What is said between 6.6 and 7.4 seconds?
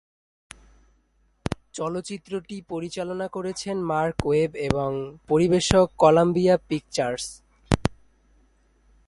Pictures.